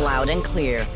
loud 0.00 0.28
and 0.28 0.42
clear. 0.42 0.86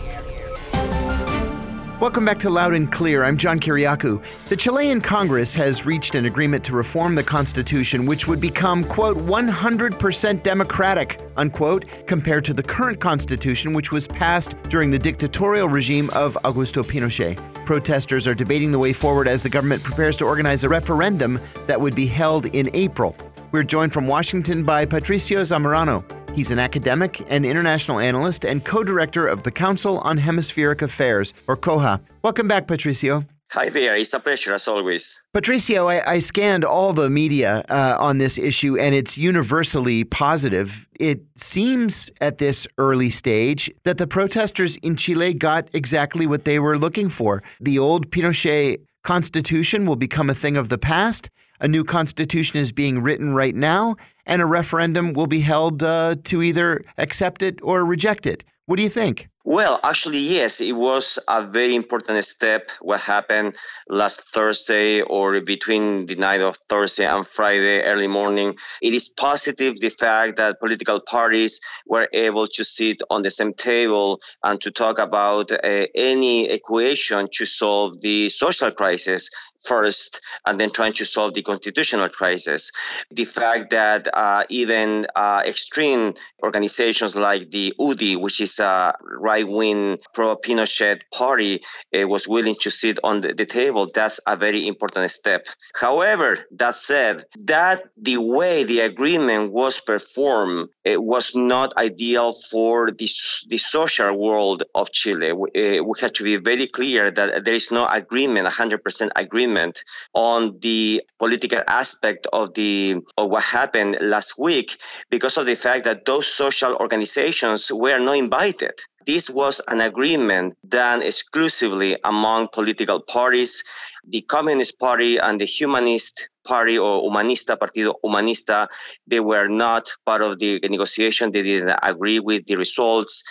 Welcome 2.01 2.25
back 2.25 2.41
to 2.41 2.51
Loud 2.51 2.75
and 2.75 2.91
Clear. 2.91 3.23
I'm 3.23 3.37
John 3.37 3.61
Kiriakou. 3.61 4.21
The 4.49 4.57
Chilean 4.57 5.01
Congress 5.01 5.55
has 5.55 5.87
reached 5.87 6.17
an 6.17 6.27
agreement 6.27 6.65
to 6.65 6.73
reform 6.73 7.15
the 7.15 7.23
Constitution, 7.23 8.05
which 8.05 8.27
would 8.27 8.41
become, 8.41 8.83
quote, 8.85 9.17
100% 9.17 10.43
democratic, 10.43 11.21
unquote, 11.37 11.85
compared 12.07 12.45
to 12.47 12.53
the 12.53 12.63
current 12.63 13.01
Constitution, 13.01 13.73
which 13.73 13.93
was 13.93 14.09
passed 14.09 14.61
during 14.65 14.91
the 14.91 14.99
dictatorial 14.99 15.69
regime 15.69 16.11
of 16.11 16.37
Augusto 16.45 16.83
Pinochet. 16.83 17.37
Protesters 17.65 18.27
are 18.27 18.35
debating 18.35 18.73
the 18.73 18.79
way 18.79 18.93
forward 18.93 19.29
as 19.29 19.43
the 19.43 19.49
government 19.49 19.83
prepares 19.83 20.17
to 20.17 20.25
organize 20.25 20.65
a 20.65 20.69
referendum 20.69 21.41
that 21.67 21.81
would 21.81 21.95
be 21.95 22.07
held 22.07 22.47
in 22.47 22.69
April. 22.75 23.17
We're 23.53 23.63
joined 23.63 23.93
from 23.93 24.09
Washington 24.09 24.65
by 24.65 24.85
Patricio 24.85 25.43
Zamorano. 25.43 26.05
He's 26.35 26.51
an 26.51 26.59
academic 26.59 27.25
and 27.31 27.47
international 27.47 28.01
analyst 28.01 28.45
and 28.45 28.65
co 28.65 28.83
director 28.83 29.25
of 29.25 29.45
the 29.45 29.53
Council 29.53 29.99
on 30.01 30.19
Hemispheric 30.19 30.83
Affairs, 30.83 31.33
or 31.47 31.57
COHA. 31.57 32.01
Welcome 32.23 32.49
back, 32.49 32.67
Patricio. 32.67 33.25
Hi 33.53 33.69
there. 33.69 33.95
It's 33.95 34.13
a 34.15 34.19
pleasure 34.19 34.53
as 34.53 34.67
always. 34.67 35.23
Patricio, 35.33 35.87
I, 35.87 36.15
I 36.15 36.19
scanned 36.19 36.65
all 36.65 36.93
the 36.93 37.09
media 37.09 37.65
uh, 37.69 37.97
on 38.01 38.19
this 38.19 38.37
issue 38.37 38.77
and 38.77 38.97
it's 38.97 39.17
universally 39.17 40.03
positive. 40.03 40.89
It 40.99 41.23
seems 41.37 42.11
at 42.21 42.39
this 42.39 42.67
early 42.79 43.11
stage 43.11 43.71
that 43.85 43.99
the 43.99 44.09
protesters 44.09 44.75
in 44.79 44.97
Chile 44.97 45.35
got 45.35 45.69
exactly 45.73 46.27
what 46.27 46.45
they 46.45 46.59
were 46.59 46.77
looking 46.77 47.09
for. 47.09 47.45
The 47.61 47.79
old 47.79 48.11
Pinochet 48.11 48.81
constitution 49.05 49.87
will 49.87 49.95
become 49.95 50.29
a 50.29 50.35
thing 50.35 50.57
of 50.57 50.69
the 50.69 50.79
past. 50.79 51.31
A 51.61 51.69
new 51.69 51.85
constitution 51.85 52.59
is 52.59 52.73
being 52.73 53.01
written 53.03 53.35
right 53.35 53.55
now, 53.55 53.95
and 54.27 54.43
a 54.43 54.47
referendum 54.47 55.13
will 55.13 55.27
be 55.27 55.41
held 55.41 55.83
uh, 55.83 56.17
to 56.25 56.43
either 56.43 56.85
accept 56.99 57.43
it 57.43 57.59
or 57.63 57.85
reject 57.85 58.27
it. 58.27 58.45
What 58.67 58.77
do 58.77 58.83
you 58.83 58.89
think? 58.89 59.29
Well, 59.47 59.79
actually, 59.85 60.21
yes, 60.21 60.63
it 60.63 60.73
was 60.73 61.19
a 61.29 61.45
very 61.45 61.75
important 61.75 62.25
step. 62.25 62.71
What 62.81 63.01
happened 63.01 63.57
last 63.91 64.23
Thursday 64.33 65.03
or 65.03 65.39
between 65.43 66.07
the 66.07 66.15
night 66.15 66.41
of 66.41 66.57
Thursday 66.71 67.05
and 67.05 67.27
Friday 67.27 67.83
early 67.83 68.07
morning. 68.07 68.57
It 68.81 68.95
is 68.95 69.11
positive 69.11 69.79
the 69.79 69.91
fact 69.91 70.39
that 70.39 70.61
political 70.61 70.99
parties 70.99 71.61
were 71.87 72.09
able 72.15 72.47
to 72.49 72.65
sit 72.65 73.03
on 73.11 73.21
the 73.21 73.31
same 73.31 73.53
table 73.53 74.23
and 74.43 74.59
to 74.63 74.71
talk 74.71 74.99
about 74.99 75.53
uh, 75.53 75.59
any 75.95 76.49
equation 76.49 77.29
to 77.35 77.45
solve 77.45 78.01
the 78.01 78.31
social 78.31 78.71
crisis 78.71 79.29
first 79.65 80.21
and 80.47 80.61
then 80.61 80.71
trying 80.71 80.93
to 80.95 81.05
solve 81.05 81.35
the 81.35 81.43
constitutional 81.43 82.09
crisis. 82.09 82.73
The 83.11 83.25
fact 83.25 83.71
that 83.71 84.09
uh, 84.13 84.45
even 84.49 85.07
uh, 85.15 85.43
extreme 85.47 86.15
organizations 86.43 87.17
like 87.17 87.51
the 87.51 87.75
UDI, 87.79 88.21
which 88.21 88.41
is 88.41 88.59
a 88.59 88.95
right 89.01 89.49
wing 89.49 89.99
pro 90.13 90.37
Pinochet 90.37 91.01
party, 91.13 91.63
uh, 91.95 92.07
was 92.07 92.29
willing 92.29 92.57
to 92.61 92.71
sit 92.71 92.99
on 93.03 93.21
the, 93.21 93.33
the, 93.33 93.47
table, 93.47 93.91
that's 93.95 94.21
a 94.27 94.37
very 94.37 94.67
important 94.67 95.11
step. 95.11 95.47
However, 95.75 96.39
that 96.53 96.77
said, 96.77 97.25
that 97.45 97.85
the 97.97 98.19
way 98.19 98.65
the 98.65 98.81
agreement 98.81 99.53
was 99.53 99.81
performed 99.81 100.69
it 100.85 101.03
was 101.03 101.35
not 101.35 101.77
ideal 101.77 102.35
for 102.51 102.91
the, 102.91 103.09
the 103.49 103.59
social 103.59 104.17
world 104.17 104.65
of 104.75 104.93
Chile. 104.93 105.33
We, 105.33 105.79
uh, 105.79 105.83
we 105.83 105.93
have 106.01 106.13
to 106.15 106.25
be 106.25 106.37
very 106.37 106.67
clear 106.67 107.11
that 107.11 107.45
there 107.45 107.55
is 107.55 107.71
no 107.71 107.87
agreement, 107.87 108.47
100% 108.47 109.11
agreement 109.17 109.35
agreement 109.35 109.85
on 110.15 110.59
the 110.61 111.03
political 111.19 111.61
aspect 111.67 112.27
of 112.33 112.55
the 112.55 112.97
of 113.17 113.31
what 113.31 113.43
happened 113.43 113.97
last 114.01 114.39
week 114.39 114.79
because 115.11 115.37
of 115.37 115.47
the 115.47 115.57
fact 115.57 115.85
that 115.85 116.05
those 116.05 116.27
social 116.27 116.77
organizations 116.77 117.73
were 117.73 117.99
not 117.99 118.17
invited. 118.17 118.75
This 119.07 119.29
was 119.29 119.61
an 119.69 119.81
agreement 119.81 120.57
done 120.67 121.03
exclusively 121.03 121.97
among 122.05 122.49
political 122.53 123.01
parties. 123.01 123.63
The 124.09 124.23
Communist 124.23 124.79
Party 124.79 125.19
and 125.19 125.41
the 125.41 125.45
Humanist 125.45 126.29
Party 126.45 126.79
or 126.79 127.03
Humanista, 127.03 127.57
Partido 127.57 127.95
Humanista, 128.05 128.67
they 129.07 129.21
were 129.21 129.49
not 129.49 129.89
part 130.07 130.23
of 130.23 130.39
the 130.39 130.61
negotiation. 130.63 131.33
They 131.33 131.43
didn't 131.43 131.77
agree 131.83 132.21
with 132.21 132.47
the 132.47 132.57
results. 132.57 133.23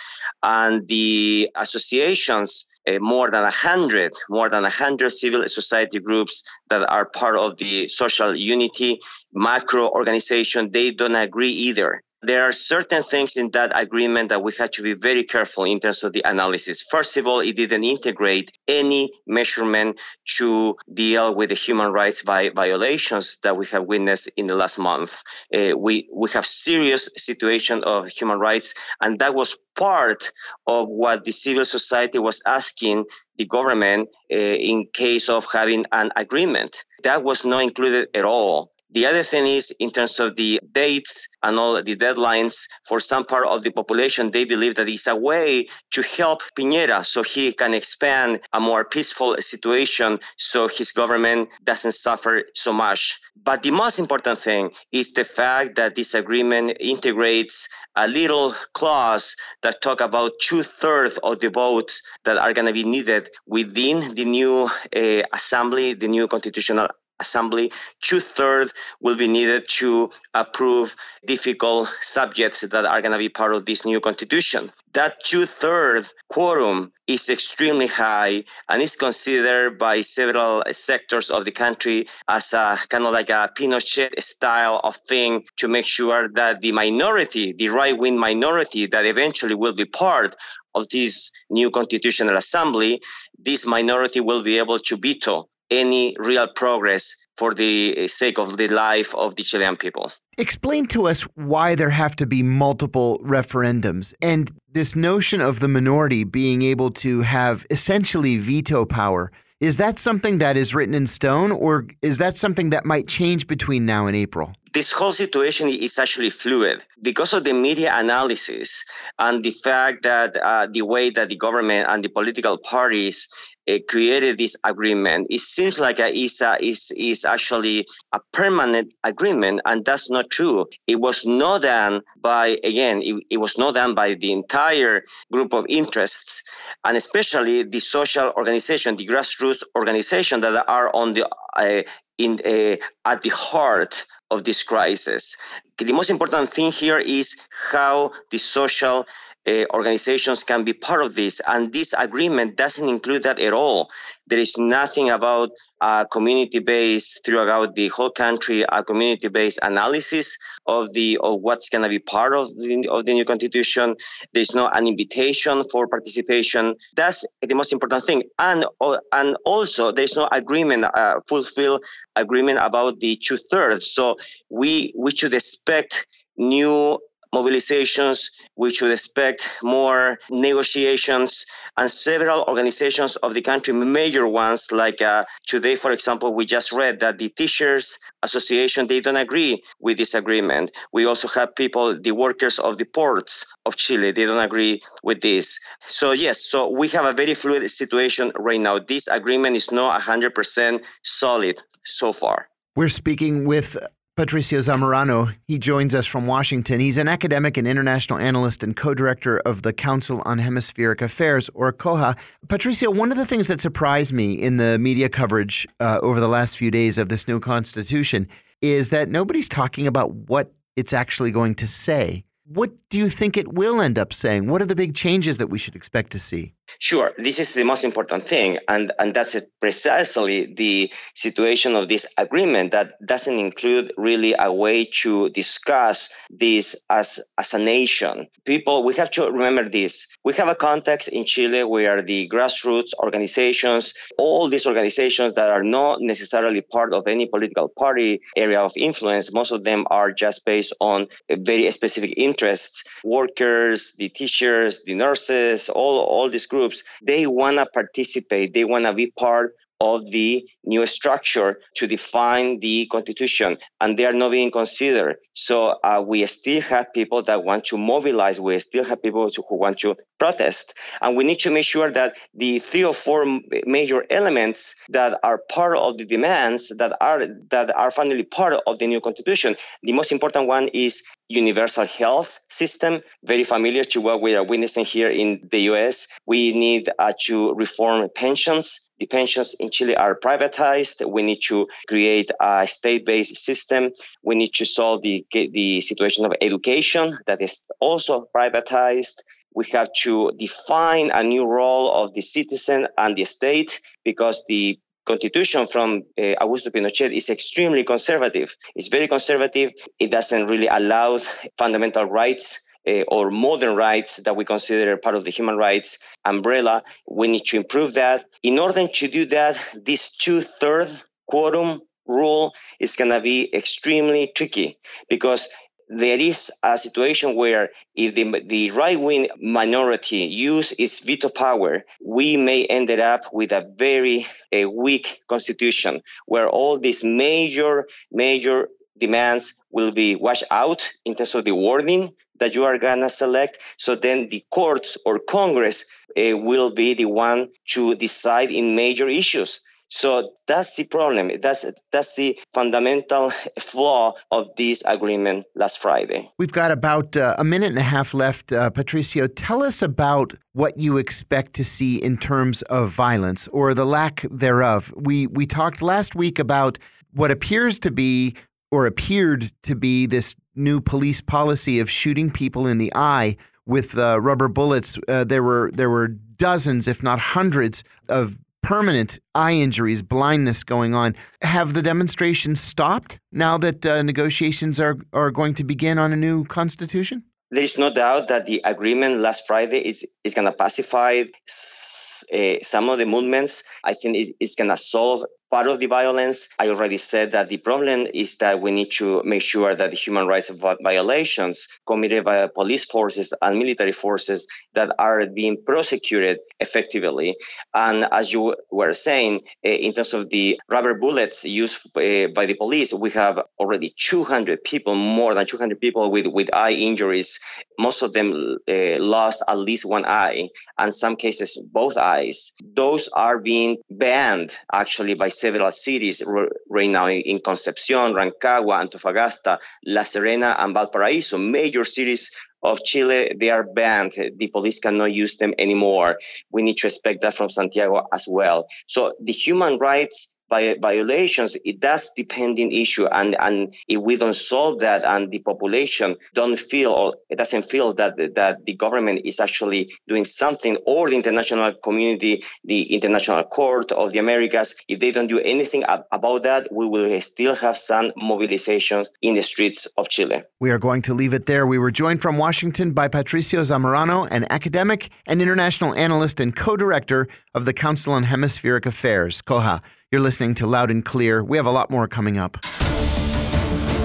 And 0.42 0.86
the 0.88 1.50
associations 1.56 2.66
uh, 2.86 2.98
more 3.00 3.30
than 3.30 3.44
a 3.44 3.50
hundred, 3.50 4.12
more 4.28 4.50
than 4.50 4.64
a 4.64 4.70
hundred 4.70 5.10
civil 5.10 5.42
society 5.48 5.98
groups 5.98 6.42
that 6.68 6.88
are 6.90 7.06
part 7.06 7.36
of 7.36 7.56
the 7.56 7.88
social 7.88 8.36
unity 8.36 9.00
macro 9.32 9.88
organization. 9.88 10.70
They 10.70 10.90
don't 10.90 11.14
agree 11.14 11.48
either 11.48 12.02
there 12.26 12.42
are 12.42 12.52
certain 12.52 13.02
things 13.02 13.36
in 13.36 13.50
that 13.50 13.72
agreement 13.74 14.30
that 14.30 14.42
we 14.42 14.52
have 14.58 14.70
to 14.72 14.82
be 14.82 14.94
very 14.94 15.24
careful 15.24 15.64
in 15.64 15.80
terms 15.80 16.04
of 16.04 16.12
the 16.12 16.22
analysis. 16.24 16.82
First 16.82 17.16
of 17.16 17.26
all, 17.26 17.40
it 17.40 17.56
didn't 17.56 17.84
integrate 17.84 18.50
any 18.66 19.10
measurement 19.26 19.98
to 20.36 20.76
deal 20.92 21.34
with 21.34 21.50
the 21.50 21.54
human 21.54 21.92
rights 21.92 22.22
violations 22.22 23.38
that 23.42 23.56
we 23.56 23.66
have 23.66 23.84
witnessed 23.84 24.30
in 24.36 24.46
the 24.46 24.56
last 24.56 24.78
month. 24.78 25.22
Uh, 25.54 25.76
we 25.76 26.08
we 26.12 26.30
have 26.30 26.46
serious 26.46 27.10
situation 27.16 27.84
of 27.84 28.06
human 28.06 28.38
rights, 28.38 28.74
and 29.00 29.18
that 29.18 29.34
was 29.34 29.56
part 29.76 30.32
of 30.66 30.88
what 30.88 31.24
the 31.24 31.32
civil 31.32 31.64
society 31.64 32.18
was 32.18 32.40
asking 32.46 33.04
the 33.36 33.46
government 33.46 34.08
uh, 34.32 34.36
in 34.36 34.86
case 34.92 35.28
of 35.28 35.46
having 35.52 35.84
an 35.92 36.10
agreement. 36.16 36.84
That 37.02 37.24
was 37.24 37.44
not 37.44 37.62
included 37.62 38.08
at 38.14 38.24
all 38.24 38.73
the 38.94 39.06
other 39.06 39.24
thing 39.24 39.46
is, 39.46 39.72
in 39.80 39.90
terms 39.90 40.20
of 40.20 40.36
the 40.36 40.60
dates 40.70 41.28
and 41.42 41.58
all 41.58 41.74
the 41.74 41.96
deadlines, 41.96 42.68
for 42.86 43.00
some 43.00 43.24
part 43.24 43.44
of 43.44 43.64
the 43.64 43.72
population, 43.72 44.30
they 44.30 44.44
believe 44.44 44.76
that 44.76 44.88
it's 44.88 45.08
a 45.08 45.16
way 45.16 45.66
to 45.90 46.02
help 46.02 46.42
Piñera 46.56 47.04
so 47.04 47.24
he 47.24 47.52
can 47.52 47.74
expand 47.74 48.40
a 48.52 48.60
more 48.60 48.84
peaceful 48.84 49.34
situation 49.40 50.20
so 50.36 50.68
his 50.68 50.92
government 50.92 51.48
doesn't 51.64 51.92
suffer 51.92 52.44
so 52.54 52.72
much. 52.72 53.18
But 53.42 53.64
the 53.64 53.72
most 53.72 53.98
important 53.98 54.38
thing 54.38 54.70
is 54.92 55.12
the 55.12 55.24
fact 55.24 55.74
that 55.74 55.96
this 55.96 56.14
agreement 56.14 56.76
integrates 56.78 57.68
a 57.96 58.06
little 58.06 58.54
clause 58.74 59.34
that 59.62 59.82
talk 59.82 60.00
about 60.00 60.32
two 60.40 60.62
thirds 60.62 61.18
of 61.18 61.40
the 61.40 61.50
votes 61.50 62.00
that 62.24 62.38
are 62.38 62.52
going 62.52 62.66
to 62.66 62.72
be 62.72 62.84
needed 62.84 63.28
within 63.46 64.14
the 64.14 64.24
new 64.24 64.68
uh, 64.94 65.22
assembly, 65.32 65.94
the 65.94 66.08
new 66.08 66.28
constitutional 66.28 66.86
assembly, 67.24 67.72
two 68.00 68.20
thirds 68.20 68.72
will 69.00 69.16
be 69.16 69.28
needed 69.28 69.62
to 69.80 70.10
approve 70.32 70.94
difficult 71.26 71.88
subjects 72.00 72.60
that 72.60 72.84
are 72.84 73.00
going 73.02 73.12
to 73.12 73.18
be 73.18 73.28
part 73.28 73.54
of 73.54 73.64
this 73.64 73.84
new 73.84 74.00
constitution. 74.00 74.70
That 74.92 75.24
two 75.24 75.46
thirds 75.46 76.14
quorum 76.28 76.92
is 77.06 77.28
extremely 77.28 77.86
high 77.86 78.44
and 78.68 78.82
is 78.82 78.96
considered 78.96 79.78
by 79.78 80.00
several 80.00 80.62
sectors 80.70 81.30
of 81.30 81.44
the 81.44 81.52
country 81.52 82.06
as 82.28 82.52
a 82.52 82.78
kind 82.88 83.04
of 83.04 83.12
like 83.12 83.30
a 83.30 83.50
Pinochet 83.56 84.20
style 84.20 84.80
of 84.84 84.96
thing 85.08 85.44
to 85.58 85.68
make 85.68 85.86
sure 85.86 86.28
that 86.34 86.60
the 86.60 86.72
minority, 86.72 87.52
the 87.52 87.68
right 87.68 87.96
wing 87.96 88.18
minority 88.18 88.86
that 88.86 89.04
eventually 89.04 89.54
will 89.54 89.74
be 89.74 89.84
part 89.84 90.36
of 90.74 90.88
this 90.88 91.30
new 91.50 91.70
constitutional 91.70 92.36
assembly, 92.36 93.00
this 93.38 93.66
minority 93.66 94.20
will 94.20 94.42
be 94.42 94.58
able 94.58 94.78
to 94.78 94.96
veto 94.96 95.48
any 95.70 96.14
real 96.18 96.48
progress 96.48 97.16
for 97.36 97.54
the 97.54 98.06
sake 98.08 98.38
of 98.38 98.56
the 98.56 98.68
life 98.68 99.14
of 99.14 99.36
the 99.36 99.42
Chilean 99.42 99.76
people. 99.76 100.12
Explain 100.36 100.86
to 100.86 101.06
us 101.06 101.22
why 101.34 101.74
there 101.74 101.90
have 101.90 102.16
to 102.16 102.26
be 102.26 102.42
multiple 102.42 103.20
referendums 103.20 104.14
and 104.20 104.50
this 104.72 104.96
notion 104.96 105.40
of 105.40 105.60
the 105.60 105.68
minority 105.68 106.24
being 106.24 106.62
able 106.62 106.90
to 106.90 107.22
have 107.22 107.64
essentially 107.70 108.36
veto 108.36 108.84
power. 108.84 109.30
Is 109.60 109.76
that 109.76 110.00
something 110.00 110.38
that 110.38 110.56
is 110.56 110.74
written 110.74 110.94
in 110.94 111.06
stone, 111.06 111.52
or 111.52 111.86
is 112.02 112.18
that 112.18 112.36
something 112.36 112.70
that 112.70 112.84
might 112.84 113.06
change 113.06 113.46
between 113.46 113.86
now 113.86 114.06
and 114.06 114.16
April? 114.16 114.52
This 114.74 114.90
whole 114.90 115.12
situation 115.12 115.68
is 115.68 115.98
actually 115.98 116.30
fluid 116.30 116.84
because 117.00 117.32
of 117.32 117.44
the 117.44 117.54
media 117.54 117.92
analysis 117.94 118.84
and 119.20 119.44
the 119.44 119.52
fact 119.52 120.02
that 120.02 120.36
uh, 120.36 120.66
the 120.66 120.82
way 120.82 121.10
that 121.10 121.28
the 121.28 121.36
government 121.36 121.86
and 121.88 122.04
the 122.04 122.08
political 122.08 122.58
parties 122.58 123.28
uh, 123.68 123.78
created 123.88 124.38
this 124.38 124.56
agreement. 124.64 125.26
It 125.30 125.40
seems 125.40 125.78
like 125.78 125.98
a, 125.98 126.12
is, 126.12 126.40
a, 126.40 126.56
is, 126.60 126.92
is 126.96 127.24
actually 127.24 127.86
a 128.12 128.20
permanent 128.32 128.92
agreement, 129.02 129.60
and 129.64 129.84
that's 129.84 130.10
not 130.10 130.30
true. 130.30 130.66
It 130.86 131.00
was 131.00 131.24
not 131.24 131.62
done 131.62 132.02
by, 132.20 132.58
again, 132.62 133.02
it, 133.02 133.14
it 133.30 133.36
was 133.38 133.58
not 133.58 133.74
done 133.74 133.94
by 133.94 134.14
the 134.14 134.32
entire 134.32 135.04
group 135.32 135.52
of 135.52 135.66
interests, 135.68 136.42
and 136.84 136.96
especially 136.96 137.62
the 137.62 137.80
social 137.80 138.32
organization, 138.36 138.96
the 138.96 139.06
grassroots 139.06 139.62
organization 139.76 140.40
that 140.40 140.64
are 140.68 140.90
on 140.94 141.14
the 141.14 141.28
uh, 141.56 141.82
in 142.18 142.38
uh, 142.44 142.76
at 143.04 143.22
the 143.22 143.30
heart 143.30 144.06
of 144.30 144.44
this 144.44 144.62
crisis. 144.62 145.36
The 145.78 145.92
most 145.92 146.10
important 146.10 146.52
thing 146.52 146.70
here 146.70 146.98
is 146.98 147.36
how 147.70 148.12
the 148.30 148.38
social 148.38 149.06
uh, 149.46 149.64
organizations 149.72 150.44
can 150.44 150.64
be 150.64 150.72
part 150.72 151.02
of 151.02 151.14
this. 151.14 151.40
And 151.46 151.72
this 151.72 151.94
agreement 151.96 152.56
doesn't 152.56 152.88
include 152.88 153.24
that 153.24 153.38
at 153.38 153.52
all. 153.52 153.90
There 154.26 154.38
is 154.38 154.56
nothing 154.56 155.10
about 155.10 155.50
a 155.80 156.06
community-based 156.10 157.24
throughout 157.24 157.74
the 157.74 157.88
whole 157.88 158.10
country, 158.10 158.64
a 158.66 158.82
community-based 158.82 159.58
analysis 159.62 160.38
of 160.66 160.92
the 160.94 161.18
of 161.22 161.40
what's 161.40 161.68
going 161.68 161.82
to 161.82 161.90
be 161.90 161.98
part 161.98 162.34
of 162.34 162.48
the, 162.56 162.88
of 162.90 163.04
the 163.04 163.12
new 163.12 163.24
constitution. 163.24 163.96
There's 164.32 164.54
no 164.54 164.66
an 164.72 164.86
invitation 164.86 165.64
for 165.70 165.86
participation. 165.88 166.76
That's 166.96 167.26
the 167.42 167.54
most 167.54 167.72
important 167.72 168.04
thing, 168.04 168.22
and 168.38 168.64
uh, 168.80 168.96
and 169.12 169.36
also 169.44 169.92
there's 169.92 170.16
no 170.16 170.26
agreement, 170.32 170.84
uh, 170.84 171.20
fulfill 171.28 171.80
agreement 172.16 172.60
about 172.62 173.00
the 173.00 173.16
two 173.16 173.36
thirds. 173.36 173.90
So 173.90 174.16
we 174.48 174.94
we 174.96 175.10
should 175.10 175.34
expect 175.34 176.06
new 176.38 176.98
mobilizations. 177.34 178.30
We 178.56 178.72
should 178.72 178.92
expect 178.92 179.58
more 179.62 180.18
negotiations 180.30 181.46
and 181.76 181.90
several 181.90 182.44
organizations 182.46 183.16
of 183.16 183.34
the 183.34 183.42
country, 183.42 183.74
major 183.74 184.26
ones 184.26 184.70
like 184.70 185.02
uh, 185.02 185.24
today, 185.46 185.74
for 185.74 185.90
example, 185.92 186.34
we 186.34 186.46
just 186.46 186.72
read 186.72 187.00
that 187.00 187.18
the 187.18 187.28
teachers 187.30 187.98
association 188.22 188.86
they 188.86 189.00
don't 189.00 189.16
agree 189.16 189.62
with 189.80 189.98
this 189.98 190.14
agreement. 190.14 190.70
We 190.92 191.04
also 191.04 191.28
have 191.28 191.54
people, 191.56 192.00
the 192.00 192.12
workers 192.12 192.58
of 192.58 192.78
the 192.78 192.84
ports 192.84 193.46
of 193.66 193.76
Chile, 193.76 194.12
they 194.12 194.24
don't 194.24 194.38
agree 194.38 194.80
with 195.02 195.20
this. 195.20 195.58
So 195.80 196.12
yes, 196.12 196.40
so 196.40 196.70
we 196.70 196.88
have 196.88 197.04
a 197.04 197.12
very 197.12 197.34
fluid 197.34 197.68
situation 197.70 198.32
right 198.38 198.60
now. 198.60 198.78
This 198.78 199.08
agreement 199.08 199.56
is 199.56 199.70
not 199.70 200.00
100% 200.00 200.84
solid 201.02 201.60
so 201.84 202.12
far. 202.12 202.48
We're 202.76 202.88
speaking 202.88 203.46
with 203.46 203.76
Patricio 204.16 204.60
Zamorano. 204.60 205.34
He 205.48 205.58
joins 205.58 205.92
us 205.92 206.06
from 206.06 206.28
Washington. 206.28 206.78
He's 206.78 206.98
an 206.98 207.08
academic 207.08 207.56
and 207.56 207.66
international 207.66 208.20
analyst 208.20 208.62
and 208.62 208.76
co 208.76 208.94
director 208.94 209.40
of 209.40 209.62
the 209.62 209.72
Council 209.72 210.22
on 210.24 210.38
Hemispheric 210.38 211.02
Affairs, 211.02 211.50
or 211.52 211.72
COHA. 211.72 212.16
Patricio, 212.48 212.92
one 212.92 213.10
of 213.10 213.18
the 213.18 213.26
things 213.26 213.48
that 213.48 213.60
surprised 213.60 214.12
me 214.12 214.34
in 214.34 214.56
the 214.56 214.78
media 214.78 215.08
coverage 215.08 215.66
uh, 215.80 215.98
over 216.00 216.20
the 216.20 216.28
last 216.28 216.56
few 216.56 216.70
days 216.70 216.96
of 216.96 217.08
this 217.08 217.26
new 217.26 217.40
constitution 217.40 218.28
is 218.62 218.90
that 218.90 219.08
nobody's 219.08 219.48
talking 219.48 219.84
about 219.84 220.12
what 220.12 220.52
it's 220.76 220.92
actually 220.92 221.32
going 221.32 221.56
to 221.56 221.66
say. 221.66 222.24
What 222.46 222.70
do 222.90 222.98
you 222.98 223.10
think 223.10 223.36
it 223.36 223.52
will 223.52 223.80
end 223.80 223.98
up 223.98 224.12
saying? 224.12 224.46
What 224.48 224.62
are 224.62 224.66
the 224.66 224.76
big 224.76 224.94
changes 224.94 225.38
that 225.38 225.48
we 225.48 225.58
should 225.58 225.74
expect 225.74 226.12
to 226.12 226.20
see? 226.20 226.53
Sure, 226.78 227.12
this 227.18 227.38
is 227.40 227.52
the 227.52 227.64
most 227.64 227.82
important 227.84 228.28
thing, 228.28 228.58
and 228.68 228.92
and 228.98 229.14
that's 229.14 229.36
precisely 229.60 230.46
the 230.54 230.92
situation 231.14 231.74
of 231.74 231.88
this 231.88 232.06
agreement 232.16 232.72
that 232.72 232.94
doesn't 233.04 233.38
include 233.38 233.92
really 233.96 234.34
a 234.38 234.52
way 234.52 234.84
to 235.02 235.30
discuss 235.30 236.10
this 236.30 236.76
as 236.90 237.20
as 237.38 237.54
a 237.54 237.58
nation. 237.58 238.28
People, 238.44 238.84
we 238.84 238.94
have 238.94 239.10
to 239.12 239.30
remember 239.30 239.68
this. 239.68 240.06
We 240.24 240.32
have 240.34 240.48
a 240.48 240.54
context 240.54 241.08
in 241.08 241.26
Chile 241.26 241.64
where 241.64 242.00
the 242.00 242.26
grassroots 242.28 242.92
organizations, 242.98 243.92
all 244.16 244.48
these 244.48 244.66
organizations 244.66 245.34
that 245.34 245.50
are 245.50 245.62
not 245.62 246.00
necessarily 246.00 246.62
part 246.62 246.94
of 246.94 247.06
any 247.06 247.26
political 247.26 247.68
party 247.68 248.22
area 248.34 248.60
of 248.60 248.72
influence, 248.74 249.34
most 249.34 249.52
of 249.52 249.64
them 249.64 249.84
are 249.90 250.12
just 250.12 250.46
based 250.46 250.72
on 250.80 251.08
very 251.30 251.70
specific 251.70 252.14
interests. 252.16 252.84
Workers, 253.04 253.92
the 253.98 254.08
teachers, 254.08 254.82
the 254.84 254.94
nurses, 254.94 255.68
all 255.68 255.98
all 256.00 256.30
these 256.30 256.46
groups, 256.46 256.84
they 257.02 257.26
want 257.26 257.58
to 257.58 257.66
participate, 257.66 258.54
they 258.54 258.64
want 258.64 258.86
to 258.86 258.94
be 258.94 259.08
part 259.08 259.54
of 259.80 260.10
the 260.10 260.46
new 260.64 260.86
structure 260.86 261.58
to 261.74 261.86
define 261.86 262.60
the 262.60 262.86
constitution, 262.86 263.58
and 263.80 263.98
they 263.98 264.06
are 264.06 264.12
not 264.12 264.30
being 264.30 264.50
considered. 264.50 265.16
So 265.34 265.78
uh, 265.82 266.02
we 266.06 266.24
still 266.26 266.60
have 266.62 266.92
people 266.92 267.22
that 267.24 267.44
want 267.44 267.64
to 267.66 267.76
mobilize. 267.76 268.40
We 268.40 268.58
still 268.60 268.84
have 268.84 269.02
people 269.02 269.28
who 269.48 269.56
want 269.56 269.78
to 269.80 269.96
protest, 270.18 270.74
and 271.02 271.16
we 271.16 271.24
need 271.24 271.40
to 271.40 271.50
make 271.50 271.64
sure 271.64 271.90
that 271.90 272.16
the 272.34 272.60
three 272.60 272.84
or 272.84 272.94
four 272.94 273.40
major 273.66 274.04
elements 274.10 274.76
that 274.90 275.18
are 275.22 275.42
part 275.50 275.76
of 275.76 275.98
the 275.98 276.04
demands 276.04 276.72
that 276.78 276.96
are 277.00 277.26
that 277.50 277.74
are 277.76 277.90
finally 277.90 278.22
part 278.22 278.54
of 278.66 278.78
the 278.78 278.86
new 278.86 279.00
constitution. 279.00 279.56
The 279.82 279.92
most 279.92 280.12
important 280.12 280.46
one 280.46 280.68
is 280.68 281.02
universal 281.28 281.86
health 281.86 282.40
system, 282.48 283.00
very 283.24 283.44
familiar 283.44 283.84
to 283.84 284.00
what 284.00 284.20
we 284.20 284.34
are 284.36 284.44
witnessing 284.44 284.84
here 284.84 285.10
in 285.10 285.48
the 285.50 285.60
US. 285.72 286.06
We 286.26 286.52
need 286.52 286.90
uh, 286.98 287.12
to 287.22 287.54
reform 287.54 288.08
pensions. 288.14 288.80
The 288.98 289.06
pensions 289.06 289.54
in 289.58 289.70
Chile 289.70 289.96
are 289.96 290.18
privatized. 290.18 291.04
We 291.08 291.22
need 291.22 291.40
to 291.48 291.66
create 291.88 292.30
a 292.40 292.66
state 292.66 293.04
based 293.04 293.36
system. 293.36 293.90
We 294.22 294.36
need 294.36 294.54
to 294.54 294.64
solve 294.64 295.02
the, 295.02 295.26
the 295.32 295.80
situation 295.80 296.24
of 296.24 296.32
education 296.40 297.18
that 297.26 297.42
is 297.42 297.60
also 297.80 298.28
privatized. 298.34 299.22
We 299.54 299.66
have 299.72 299.88
to 300.02 300.32
define 300.38 301.10
a 301.10 301.22
new 301.22 301.46
role 301.46 301.92
of 301.92 302.14
the 302.14 302.20
citizen 302.20 302.88
and 302.98 303.16
the 303.16 303.24
state 303.24 303.80
because 304.04 304.44
the 304.48 304.78
constitution 305.06 305.66
from 305.66 306.02
uh, 306.18 306.34
Augusto 306.40 306.70
Pinochet 306.70 307.12
is 307.12 307.30
extremely 307.30 307.84
conservative. 307.84 308.54
It's 308.74 308.88
very 308.88 309.06
conservative. 309.06 309.72
It 309.98 310.10
doesn't 310.10 310.46
really 310.46 310.66
allow 310.66 311.18
fundamental 311.58 312.06
rights 312.06 312.60
uh, 312.86 313.02
or 313.08 313.30
modern 313.30 313.76
rights 313.76 314.18
that 314.18 314.36
we 314.36 314.44
consider 314.44 314.96
part 314.96 315.14
of 315.14 315.24
the 315.24 315.30
human 315.30 315.56
rights 315.56 315.98
umbrella. 316.24 316.82
We 317.08 317.28
need 317.28 317.46
to 317.46 317.56
improve 317.56 317.94
that. 317.94 318.26
In 318.42 318.58
order 318.58 318.88
to 318.88 319.08
do 319.08 319.24
that, 319.26 319.58
this 319.74 320.10
two 320.10 320.40
third 320.40 320.88
quorum 321.26 321.82
rule 322.06 322.54
is 322.78 322.96
going 322.96 323.10
to 323.10 323.20
be 323.20 323.54
extremely 323.54 324.30
tricky 324.34 324.78
because 325.08 325.48
there 325.88 326.18
is 326.18 326.50
a 326.62 326.78
situation 326.78 327.34
where 327.34 327.70
if 327.94 328.14
the, 328.14 328.42
the 328.46 328.70
right-wing 328.70 329.28
minority 329.40 330.18
use 330.18 330.72
its 330.78 331.00
veto 331.00 331.28
power, 331.28 331.84
we 332.04 332.36
may 332.36 332.64
end 332.64 332.90
up 332.90 333.32
with 333.32 333.52
a 333.52 333.70
very 333.76 334.26
a 334.50 334.64
weak 334.66 335.20
constitution 335.28 336.02
where 336.26 336.48
all 336.48 336.78
these 336.78 337.04
major, 337.04 337.86
major 338.10 338.68
demands 338.98 339.54
will 339.70 339.92
be 339.92 340.14
washed 340.14 340.44
out 340.50 340.92
in 341.04 341.14
terms 341.14 341.34
of 341.34 341.44
the 341.44 341.54
wording 341.54 342.12
that 342.40 342.54
you 342.54 342.64
are 342.64 342.78
going 342.78 343.00
to 343.00 343.10
select. 343.10 343.60
So 343.76 343.94
then 343.94 344.28
the 344.28 344.44
courts 344.50 344.96
or 345.04 345.18
Congress 345.18 345.84
uh, 346.16 346.36
will 346.36 346.72
be 346.72 346.94
the 346.94 347.06
one 347.06 347.50
to 347.68 347.94
decide 347.94 348.50
in 348.50 348.76
major 348.76 349.08
issues. 349.08 349.60
So 349.94 350.32
that's 350.48 350.76
the 350.76 350.84
problem. 350.84 351.30
That's 351.40 351.64
that's 351.92 352.16
the 352.16 352.38
fundamental 352.52 353.30
flaw 353.60 354.14
of 354.30 354.48
this 354.56 354.82
agreement 354.84 355.46
last 355.54 355.78
Friday. 355.80 356.32
We've 356.36 356.50
got 356.50 356.72
about 356.72 357.16
uh, 357.16 357.36
a 357.38 357.44
minute 357.44 357.68
and 357.68 357.78
a 357.78 357.82
half 357.82 358.12
left. 358.12 358.52
Uh, 358.52 358.70
Patricio, 358.70 359.28
tell 359.28 359.62
us 359.62 359.82
about 359.82 360.34
what 360.52 360.78
you 360.78 360.96
expect 360.96 361.52
to 361.54 361.64
see 361.64 362.02
in 362.02 362.16
terms 362.16 362.62
of 362.62 362.90
violence 362.90 363.46
or 363.48 363.72
the 363.72 363.84
lack 363.84 364.26
thereof. 364.30 364.92
We 364.96 365.28
we 365.28 365.46
talked 365.46 365.80
last 365.80 366.16
week 366.16 366.40
about 366.40 366.78
what 367.12 367.30
appears 367.30 367.78
to 367.80 367.92
be 367.92 368.34
or 368.74 368.86
appeared 368.86 369.52
to 369.62 369.76
be 369.76 370.04
this 370.04 370.34
new 370.56 370.80
police 370.80 371.20
policy 371.20 371.78
of 371.78 371.88
shooting 371.88 372.28
people 372.28 372.66
in 372.66 372.78
the 372.78 372.92
eye 372.96 373.36
with 373.66 373.96
uh, 373.96 374.20
rubber 374.20 374.48
bullets. 374.48 374.98
Uh, 375.06 375.22
there 375.22 375.44
were 375.44 375.70
there 375.72 375.88
were 375.88 376.08
dozens, 376.08 376.88
if 376.88 377.00
not 377.00 377.20
hundreds, 377.20 377.84
of 378.08 378.36
permanent 378.62 379.20
eye 379.32 379.52
injuries, 379.52 380.02
blindness 380.02 380.64
going 380.64 380.92
on. 380.92 381.14
Have 381.42 381.72
the 381.74 381.82
demonstrations 381.82 382.60
stopped 382.60 383.20
now 383.30 383.56
that 383.58 383.86
uh, 383.86 384.02
negotiations 384.02 384.80
are, 384.80 384.96
are 385.12 385.30
going 385.30 385.54
to 385.54 385.62
begin 385.62 385.96
on 385.96 386.12
a 386.12 386.16
new 386.16 386.44
constitution? 386.46 387.22
There 387.52 387.62
is 387.62 387.78
no 387.78 387.92
doubt 387.92 388.26
that 388.28 388.46
the 388.46 388.60
agreement 388.64 389.18
last 389.18 389.46
Friday 389.46 389.78
is, 389.78 390.04
is 390.24 390.34
going 390.34 390.46
to 390.46 390.52
pacify 390.52 391.22
uh, 391.22 392.56
some 392.62 392.88
of 392.88 392.98
the 392.98 393.06
movements. 393.06 393.62
I 393.84 393.94
think 393.94 394.16
it, 394.16 394.34
it's 394.40 394.56
going 394.56 394.70
to 394.70 394.76
solve 394.76 395.24
part 395.50 395.66
of 395.66 395.80
the 395.80 395.86
violence. 395.86 396.48
I 396.58 396.68
already 396.68 396.98
said 396.98 397.32
that 397.32 397.48
the 397.48 397.58
problem 397.58 398.06
is 398.12 398.36
that 398.36 398.60
we 398.60 398.70
need 398.70 398.90
to 398.92 399.22
make 399.24 399.42
sure 399.42 399.74
that 399.74 399.90
the 399.90 399.96
human 399.96 400.26
rights 400.26 400.50
violations 400.50 401.68
committed 401.86 402.24
by 402.24 402.46
police 402.48 402.84
forces 402.84 403.32
and 403.40 403.58
military 403.58 403.92
forces 403.92 404.46
that 404.74 404.92
are 404.98 405.26
being 405.26 405.58
prosecuted 405.64 406.38
effectively. 406.60 407.36
And 407.72 408.06
as 408.10 408.32
you 408.32 408.56
were 408.70 408.92
saying, 408.92 409.42
eh, 409.64 409.74
in 409.74 409.92
terms 409.92 410.14
of 410.14 410.30
the 410.30 410.60
rubber 410.68 410.94
bullets 410.94 411.44
used 411.44 411.96
eh, 411.96 412.26
by 412.28 412.46
the 412.46 412.54
police, 412.54 412.92
we 412.92 413.10
have 413.10 413.42
already 413.58 413.94
200 413.96 414.64
people, 414.64 414.94
more 414.94 415.34
than 415.34 415.46
200 415.46 415.80
people 415.80 416.10
with, 416.10 416.26
with 416.26 416.48
eye 416.52 416.72
injuries. 416.72 417.40
Most 417.78 418.02
of 418.02 418.12
them 418.12 418.58
uh, 418.68 418.98
lost 418.98 419.42
at 419.46 419.58
least 419.58 419.84
one 419.84 420.04
eye, 420.04 420.48
and 420.78 420.94
some 420.94 421.16
cases 421.16 421.58
both 421.72 421.96
eyes. 421.96 422.52
Those 422.62 423.08
are 423.08 423.38
being 423.38 423.78
banned 423.90 424.56
actually 424.72 425.14
by 425.14 425.28
several 425.34 425.70
cities 425.70 426.22
right 426.70 426.90
now 426.90 427.08
in 427.08 427.40
Concepcion, 427.40 428.14
Rancagua, 428.14 428.84
Antofagasta, 428.84 429.58
La 429.86 430.02
Serena, 430.02 430.56
and 430.58 430.74
Valparaiso, 430.74 431.38
major 431.38 431.84
cities 431.84 432.30
of 432.62 432.82
Chile, 432.82 433.32
they 433.38 433.50
are 433.50 433.62
banned. 433.62 434.12
The 434.12 434.48
police 434.48 434.78
cannot 434.80 435.12
use 435.12 435.36
them 435.36 435.52
anymore. 435.58 436.18
We 436.50 436.62
need 436.62 436.78
to 436.78 436.86
expect 436.86 437.20
that 437.20 437.34
from 437.34 437.50
Santiago 437.50 438.06
as 438.12 438.26
well. 438.26 438.66
So 438.86 439.12
the 439.22 439.32
human 439.32 439.78
rights 439.78 440.32
violations, 440.50 441.56
it, 441.64 441.80
that's 441.80 442.10
depending 442.16 442.72
issue. 442.72 443.06
And, 443.06 443.36
and 443.38 443.74
if 443.88 444.00
we 444.00 444.16
don't 444.16 444.34
solve 444.34 444.80
that 444.80 445.04
and 445.04 445.30
the 445.30 445.38
population 445.40 446.16
don't 446.34 446.58
feel 446.58 446.92
or 446.92 447.14
it 447.30 447.36
doesn't 447.36 447.64
feel 447.64 447.94
that, 447.94 448.16
that 448.34 448.64
the 448.64 448.74
government 448.74 449.22
is 449.24 449.40
actually 449.40 449.92
doing 450.08 450.24
something 450.24 450.76
or 450.86 451.08
the 451.08 451.16
international 451.16 451.74
community, 451.74 452.44
the 452.64 452.94
International 452.94 453.42
Court 453.44 453.92
of 453.92 454.12
the 454.12 454.18
Americas, 454.18 454.76
if 454.88 455.00
they 455.00 455.12
don't 455.12 455.28
do 455.28 455.40
anything 455.40 455.84
about 455.88 456.42
that, 456.42 456.68
we 456.72 456.86
will 456.86 457.20
still 457.20 457.54
have 457.54 457.76
some 457.76 458.12
mobilization 458.16 459.06
in 459.22 459.34
the 459.34 459.42
streets 459.42 459.86
of 459.96 460.08
Chile. 460.08 460.42
We 460.60 460.70
are 460.70 460.78
going 460.78 461.02
to 461.02 461.14
leave 461.14 461.34
it 461.34 461.46
there. 461.46 461.66
We 461.66 461.78
were 461.78 461.90
joined 461.90 462.22
from 462.22 462.38
Washington 462.38 462.92
by 462.92 463.08
Patricio 463.08 463.62
Zamorano, 463.62 464.28
an 464.30 464.46
academic 464.50 465.10
and 465.26 465.40
international 465.42 465.94
analyst 465.94 466.40
and 466.40 466.54
co 466.54 466.76
director 466.76 467.28
of 467.54 467.64
the 467.64 467.72
Council 467.72 468.12
on 468.12 468.24
Hemispheric 468.24 468.86
Affairs, 468.86 469.42
COHA. 469.42 469.82
You're 470.14 470.20
listening 470.20 470.54
to 470.54 470.68
Loud 470.68 470.92
and 470.92 471.04
Clear. 471.04 471.42
We 471.42 471.56
have 471.56 471.66
a 471.66 471.72
lot 471.72 471.90
more 471.90 472.06
coming 472.06 472.38
up. 472.38 472.56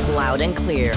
Loud 0.10 0.42
and 0.42 0.58
Clear 0.58 0.92